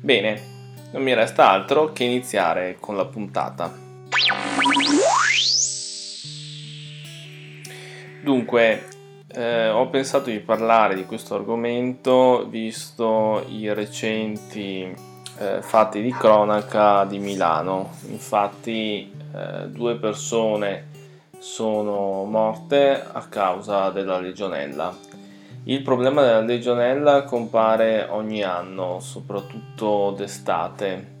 [0.00, 0.42] Bene,
[0.90, 3.72] non mi resta altro che iniziare con la puntata.
[8.24, 8.86] Dunque,
[9.34, 14.90] eh, ho pensato di parlare di questo argomento visto i recenti
[15.38, 17.90] eh, fatti di cronaca di Milano.
[18.08, 20.86] Infatti, eh, due persone
[21.38, 24.96] sono morte a causa della legionella
[25.64, 31.12] il problema della legionella compare ogni anno, soprattutto d'estate.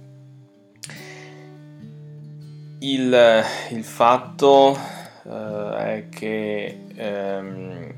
[2.78, 7.94] Il, il fatto eh, è che ehm,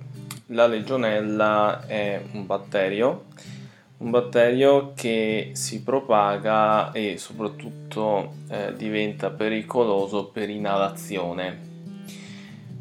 [0.51, 3.25] la legionella è un batterio,
[3.99, 11.65] un batterio che si propaga e soprattutto eh, diventa pericoloso per inalazione.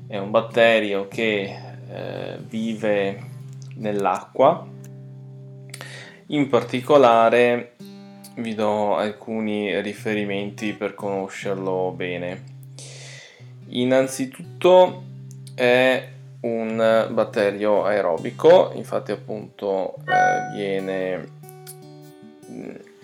[0.07, 1.57] È un batterio che
[1.89, 3.19] eh, vive
[3.75, 4.67] nell'acqua.
[6.27, 7.75] In particolare
[8.35, 12.54] vi do alcuni riferimenti per conoscerlo bene.
[13.75, 15.03] Innanzitutto
[15.53, 16.07] è
[16.41, 21.27] un batterio aerobico, infatti appunto eh, viene,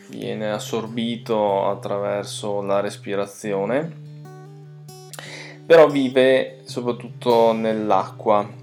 [0.08, 3.92] viene assorbito attraverso la respirazione,
[5.66, 8.60] però vive soprattutto nell'acqua.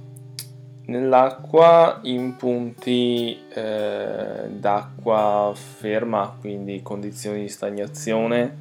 [0.86, 8.56] Nell'acqua in punti eh, d'acqua ferma, quindi condizioni di stagnazione,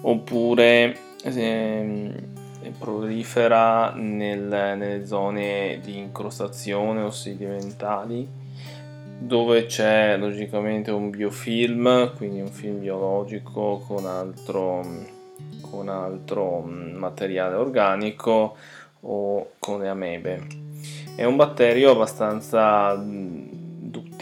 [0.00, 2.30] oppure eh,
[2.70, 8.40] prolifera nel, nelle zone di incrostazione o sedimentali
[9.18, 14.84] dove c'è logicamente un biofilm, quindi un film biologico con altro,
[15.60, 18.56] con altro materiale organico
[19.00, 20.46] o con le amebe.
[21.14, 22.94] È un batterio abbastanza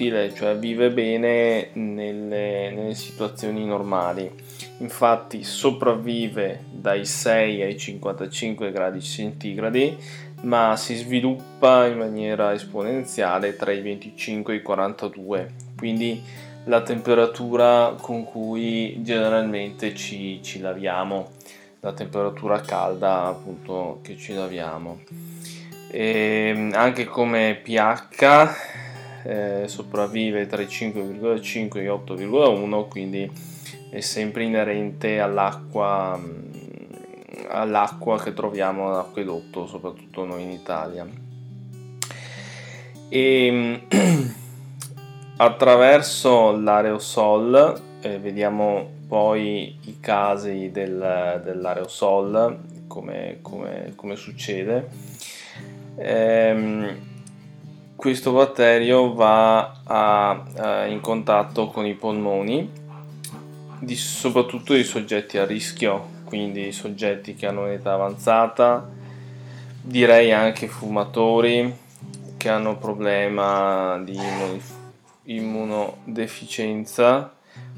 [0.00, 4.30] duttile, cioè vive bene nelle, nelle situazioni normali.
[4.78, 9.96] Infatti sopravvive dai 6 ai 55 gradi centigradi,
[10.42, 15.52] ma si sviluppa in maniera esponenziale tra i 25 e i 42.
[15.76, 16.22] Quindi
[16.64, 21.32] la temperatura con cui generalmente ci, ci laviamo,
[21.80, 25.00] la temperatura calda appunto che ci laviamo
[25.90, 28.89] e ehm, anche come pH
[29.24, 33.30] eh, sopravvive tra i 5,5 e i 8,1 quindi
[33.90, 36.50] è sempre inerente all'acqua mm,
[37.48, 41.06] all'acqua che troviamo all'acquedotto soprattutto noi in Italia.
[43.08, 43.86] E
[45.36, 54.88] attraverso l'aerosol eh, vediamo poi i casi del, dell'aerosol come, come, come succede.
[55.96, 57.09] Ehm,
[58.00, 62.72] questo batterio va a, a, in contatto con i polmoni,
[63.78, 68.88] di, soprattutto i soggetti a rischio, quindi soggetti che hanno un'età avanzata,
[69.82, 71.76] direi anche fumatori
[72.38, 74.18] che hanno problema di
[75.24, 77.34] immunodeficienza,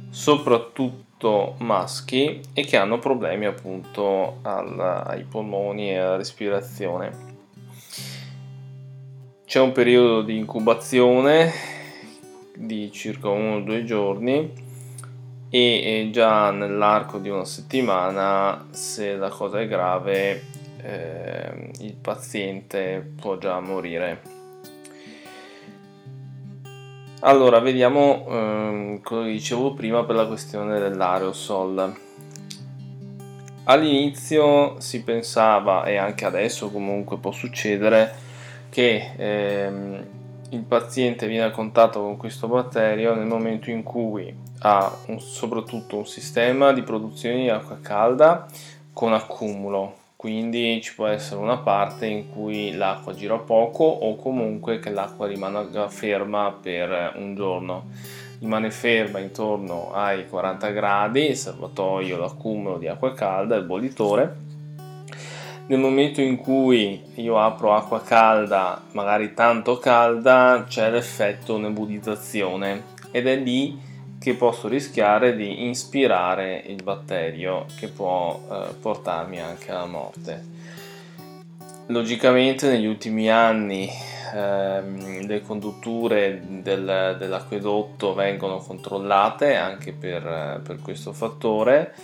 [0.08, 7.31] soprattutto maschi e che hanno problemi appunto al, ai polmoni e alla respirazione.
[9.52, 11.52] C'è un periodo di incubazione
[12.56, 14.50] di circa uno o due giorni
[15.50, 20.42] e già nell'arco di una settimana, se la cosa è grave,
[20.80, 24.22] eh, il paziente può già morire.
[27.20, 31.94] Allora, vediamo ehm, cosa dicevo prima per la questione dell'aerosol.
[33.64, 38.30] All'inizio si pensava, e anche adesso comunque può succedere,
[38.72, 40.06] che ehm,
[40.48, 45.98] il paziente viene a contatto con questo batterio nel momento in cui ha un, soprattutto
[45.98, 48.46] un sistema di produzione di acqua calda
[48.94, 54.78] con accumulo, quindi ci può essere una parte in cui l'acqua gira poco o comunque
[54.78, 57.90] che l'acqua rimanga ferma per un giorno.
[58.40, 64.36] Rimane ferma intorno ai 40 gradi, il serbatoio, l'accumulo di acqua calda, il bollitore.
[65.72, 73.26] Nel momento in cui io apro acqua calda, magari tanto calda, c'è l'effetto nebulizzazione ed
[73.26, 73.80] è lì
[74.20, 80.44] che posso rischiare di ispirare il batterio che può eh, portarmi anche alla morte.
[81.86, 83.88] Logicamente negli ultimi anni
[84.34, 91.94] ehm, le condutture del, dell'acquedotto vengono controllate anche per, per, questo fattore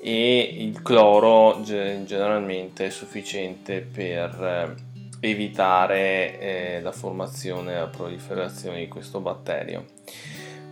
[0.00, 4.76] e il cloro generalmente è sufficiente per
[5.20, 9.84] eh, evitare eh, la formazione e la proliferazione di questo batterio.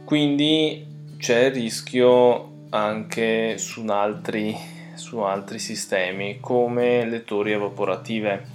[0.04, 0.86] Quindi
[1.18, 4.56] c'è il rischio anche su altri,
[4.94, 8.52] su altri sistemi come lettori evaporative.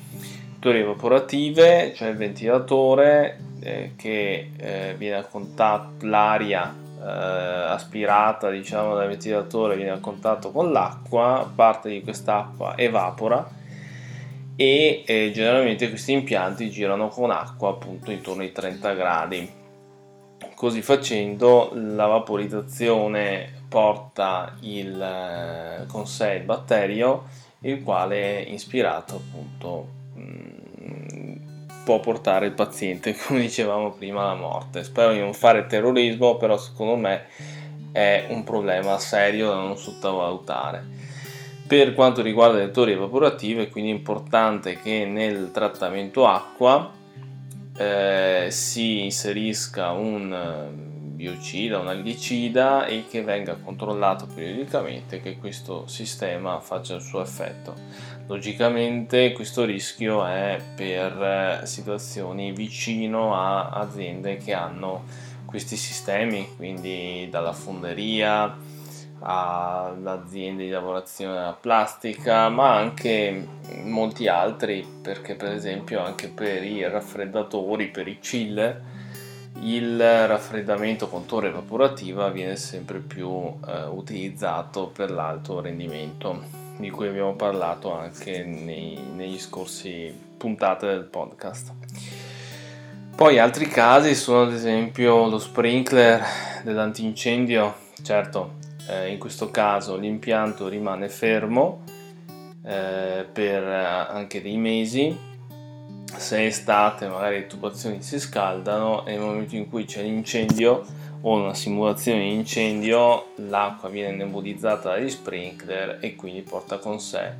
[0.53, 8.95] Lettori evaporative, cioè il ventilatore eh, che eh, viene a contatto, l'aria eh, aspirata diciamo
[8.95, 13.47] dal ventilatore viene a contatto con l'acqua, parte di quest'acqua evapora
[14.55, 19.57] e eh, generalmente questi impianti girano con acqua appunto intorno ai 30 gradi.
[20.53, 27.23] Così facendo la vaporizzazione porta il, eh, con sé il batterio
[27.61, 29.98] il quale ispirato appunto
[31.83, 36.57] può portare il paziente come dicevamo prima alla morte spero di non fare terrorismo però
[36.57, 37.25] secondo me
[37.91, 40.97] è un problema serio da non sottovalutare
[41.69, 46.91] per quanto riguarda le lettori evaporative è quindi importante che nel trattamento acqua
[47.77, 50.89] eh, si inserisca un eh,
[51.19, 57.75] biocida, un algicida e che venga controllato periodicamente che questo sistema faccia il suo effetto.
[58.29, 65.05] Logicamente questo rischio è per eh, situazioni vicino a aziende che hanno
[65.45, 68.55] questi sistemi, quindi dalla fonderia,
[69.21, 73.47] all'azienda di lavorazione della plastica, ma anche
[73.85, 78.79] molti altri, perché per esempio anche per i raffreddatori, per i chiller,
[79.61, 83.27] il raffreddamento con torre evaporativa viene sempre più
[83.67, 91.03] eh, utilizzato per l'alto rendimento, di cui abbiamo parlato anche nei, negli scorsi puntate del
[91.03, 91.73] podcast.
[93.15, 96.23] Poi altri casi sono ad esempio lo sprinkler
[96.63, 98.55] dell'antincendio, certo
[98.87, 101.83] eh, in questo caso l'impianto rimane fermo
[102.63, 105.27] eh, per eh, anche dei mesi
[106.15, 110.83] se è estate magari le tubazioni si scaldano e nel momento in cui c'è l'incendio
[111.21, 117.33] o una simulazione di incendio l'acqua viene nebulizzata dagli sprinkler e quindi porta con sé,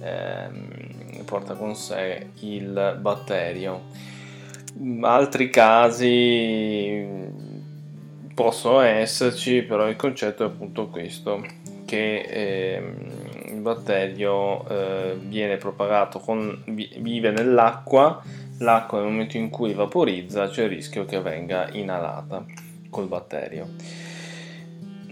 [0.00, 3.82] ehm, porta con sé il batterio.
[5.02, 7.06] Altri casi
[8.34, 11.44] possono esserci, però il concetto è appunto questo,
[11.84, 12.82] che eh,
[13.52, 18.20] il batterio eh, viene propagato, con, vive nell'acqua,
[18.58, 22.61] l'acqua nel momento in cui vaporizza c'è il rischio che venga inalata
[22.92, 23.70] col batterio.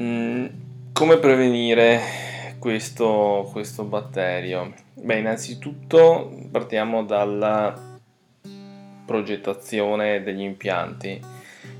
[0.00, 0.46] Mm,
[0.92, 2.00] come prevenire
[2.58, 4.74] questo, questo batterio?
[4.92, 7.98] Beh, innanzitutto partiamo dalla
[9.06, 11.18] progettazione degli impianti.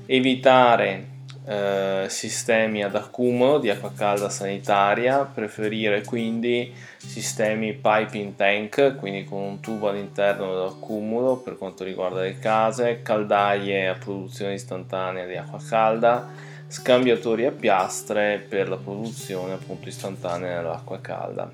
[0.07, 1.10] Evitare
[1.45, 9.41] eh, sistemi ad accumulo di acqua calda sanitaria, preferire quindi sistemi piping tank, quindi con
[9.41, 15.59] un tubo all'interno dell'accumulo per quanto riguarda le case, caldaie a produzione istantanea di acqua
[15.67, 16.29] calda,
[16.67, 21.49] scambiatori a piastre per la produzione appunto istantanea dell'acqua calda.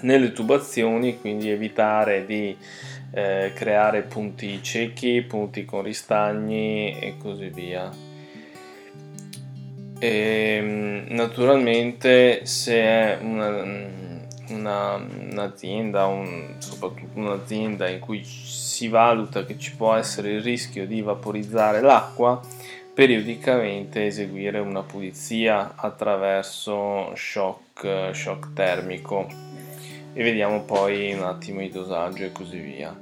[0.00, 2.56] Nelle tubazioni quindi evitare di
[3.12, 8.10] eh, creare punti ciechi, punti con ristagni e così via
[10.02, 13.62] e, ehm, naturalmente se è una,
[14.48, 20.88] una, un'azienda, un, soprattutto un'azienda in cui si valuta che ci può essere il rischio
[20.88, 22.40] di vaporizzare l'acqua,
[22.92, 29.28] periodicamente eseguire una pulizia attraverso shock, shock termico
[30.14, 32.94] e vediamo poi un attimo il dosaggio e così via.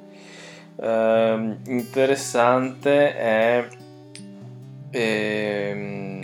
[0.76, 3.68] Eh, interessante è
[4.90, 6.19] ehm,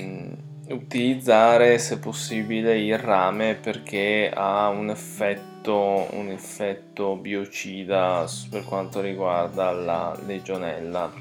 [0.68, 9.70] utilizzare se possibile il rame perché ha un effetto, un effetto biocida per quanto riguarda
[9.72, 11.12] la legionella.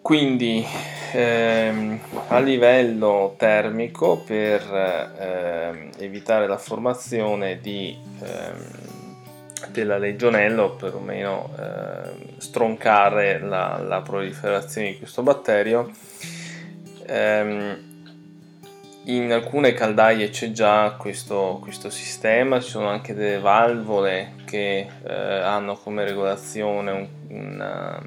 [0.00, 0.66] Quindi
[1.12, 9.01] ehm, a livello termico per ehm, evitare la formazione di, ehm,
[9.70, 15.90] della legionella o perlomeno ehm, stroncare la, la, proliferazione di questo batterio.
[17.06, 17.90] Ehm,
[19.04, 25.12] in alcune caldaie c'è già questo, questo, sistema, ci sono anche delle valvole che eh,
[25.12, 28.00] hanno come regolazione un, una,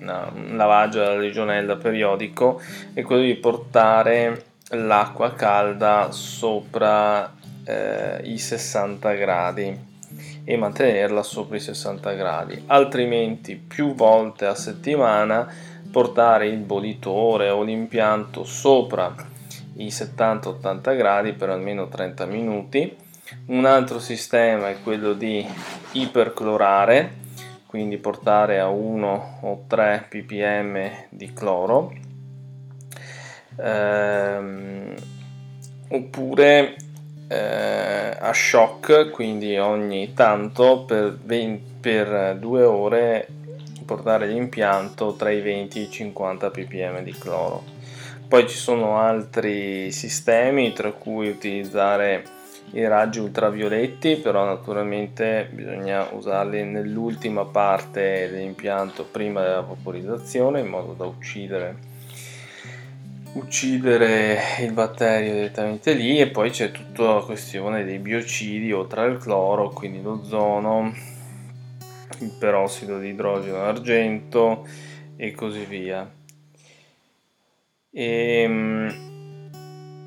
[0.00, 2.60] una, un lavaggio della legionella periodico
[2.94, 9.90] e quello di portare l'acqua calda sopra eh, i 60 gradi
[10.44, 12.62] e mantenerla sopra i 60 gradi.
[12.66, 15.46] Altrimenti più volte a settimana
[15.90, 19.14] portare il bollitore o l'impianto sopra
[19.76, 22.96] i 70-80 gradi per almeno 30 minuti.
[23.46, 25.46] Un altro sistema è quello di
[25.92, 27.20] iperclorare
[27.72, 31.90] quindi portare a 1 o 3 ppm di cloro.
[33.56, 34.94] Ehm,
[35.88, 36.76] oppure
[37.32, 43.26] eh, a shock quindi ogni tanto per, 20, per 2 ore
[43.86, 47.64] portare l'impianto tra i 20 e i 50 ppm di cloro.
[48.28, 52.24] Poi ci sono altri sistemi tra cui utilizzare
[52.72, 60.92] i raggi ultravioletti però naturalmente bisogna usarli nell'ultima parte dell'impianto prima della vaporizzazione in modo
[60.92, 61.90] da uccidere
[63.34, 69.18] uccidere il batterio direttamente lì e poi c'è tutta la questione dei biocidi oltre al
[69.18, 70.92] cloro quindi l'ozono
[72.20, 74.66] il perossido di idrogeno d'argento
[75.16, 76.10] e così via.
[77.90, 79.10] E, ehm,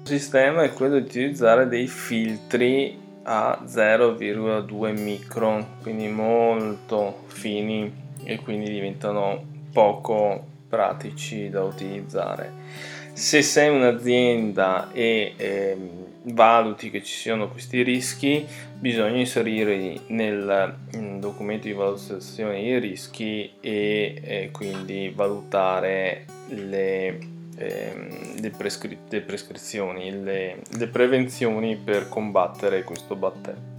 [0.02, 8.38] il sistema è quello di utilizzare dei filtri a 0,2 micron, quindi molto fini e
[8.38, 12.52] quindi diventano poco pratici da utilizzare.
[13.14, 15.78] Se sei un'azienda e eh,
[16.24, 18.46] valuti che ci siano questi rischi,
[18.78, 20.76] bisogna inserirli nel
[21.20, 30.12] documento di valutazione dei rischi e eh, quindi valutare le Ehm, le, prescri- le, prescrizioni,
[30.12, 33.74] le, le prevenzioni per combattere questo batterio.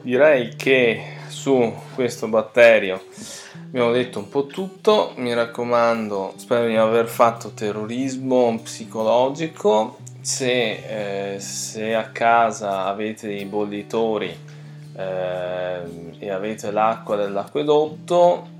[0.00, 3.02] Direi che su questo batterio.
[3.68, 11.40] Abbiamo detto un po' tutto, mi raccomando, spero di aver fatto terrorismo psicologico, se, eh,
[11.40, 14.36] se a casa avete dei bollitori
[14.94, 15.80] eh,
[16.18, 18.58] e avete l'acqua dell'acquedotto,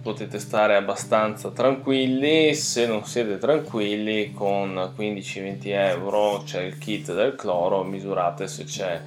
[0.00, 2.54] potete stare abbastanza tranquilli.
[2.54, 9.00] Se non siete tranquilli con 15-20 euro c'è il kit del cloro misurate se c'è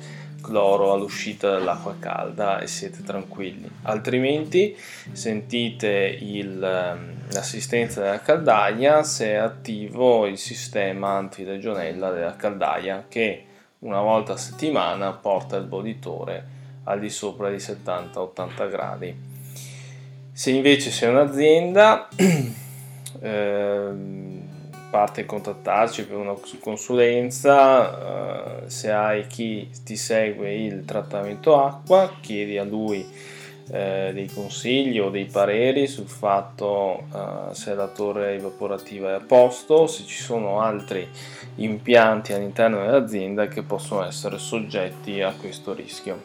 [0.43, 3.69] cloro all'uscita dell'acqua calda e siete tranquilli.
[3.83, 4.77] Altrimenti
[5.13, 13.45] sentite il, l'assistenza della caldaia se è attivo il sistema antilegionella della caldaia che
[13.79, 16.45] una volta a settimana porta il bollitore
[16.83, 19.15] al di sopra di 70-80 gradi.
[20.33, 22.09] Se invece sei un'azienda,
[23.21, 23.91] eh,
[24.93, 32.59] parte contattarci per una consulenza, eh, se hai chi ti segue il trattamento acqua, chiedi
[32.59, 33.03] a lui
[33.71, 39.19] eh, dei consigli o dei pareri sul fatto eh, se la torre evaporativa è a
[39.19, 41.09] posto, se ci sono altri
[41.55, 46.21] impianti all'interno dell'azienda che possono essere soggetti a questo rischio.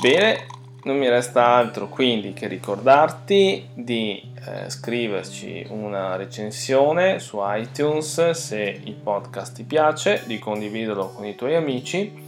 [0.00, 0.46] Bene,
[0.84, 8.80] non mi resta altro quindi che ricordarti di eh, scriverci una recensione su iTunes se
[8.84, 12.22] il podcast ti piace, di condividerlo con i tuoi amici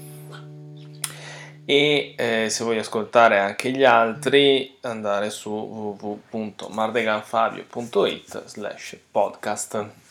[1.69, 10.06] e eh, se vuoi ascoltare anche gli altri andare su www.mardeganfabio.it slash podcast.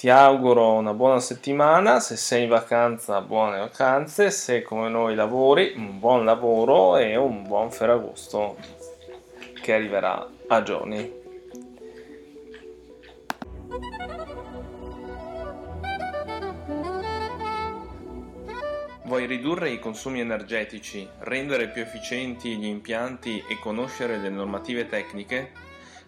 [0.00, 5.74] Ti auguro una buona settimana, se sei in vacanza buone vacanze, se come noi lavori
[5.76, 8.56] un buon lavoro e un buon Ferragosto
[9.60, 11.12] che arriverà a giorni.
[19.04, 25.69] Vuoi ridurre i consumi energetici, rendere più efficienti gli impianti e conoscere le normative tecniche?